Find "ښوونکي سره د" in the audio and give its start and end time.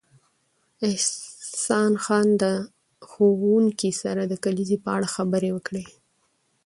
3.09-4.33